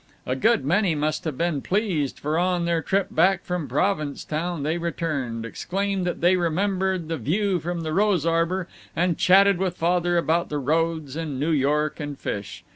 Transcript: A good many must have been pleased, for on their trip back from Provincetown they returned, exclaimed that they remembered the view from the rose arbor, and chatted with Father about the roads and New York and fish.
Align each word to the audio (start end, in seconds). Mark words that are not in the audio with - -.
A 0.25 0.35
good 0.35 0.65
many 0.65 0.95
must 0.95 1.25
have 1.25 1.37
been 1.37 1.61
pleased, 1.61 2.17
for 2.17 2.39
on 2.39 2.65
their 2.65 2.81
trip 2.81 3.09
back 3.11 3.43
from 3.43 3.67
Provincetown 3.67 4.63
they 4.63 4.79
returned, 4.79 5.45
exclaimed 5.45 6.07
that 6.07 6.21
they 6.21 6.35
remembered 6.37 7.07
the 7.07 7.17
view 7.19 7.59
from 7.59 7.81
the 7.81 7.93
rose 7.93 8.25
arbor, 8.25 8.67
and 8.95 9.15
chatted 9.15 9.59
with 9.59 9.77
Father 9.77 10.17
about 10.17 10.49
the 10.49 10.57
roads 10.57 11.15
and 11.15 11.39
New 11.39 11.51
York 11.51 11.99
and 11.99 12.17
fish. 12.17 12.63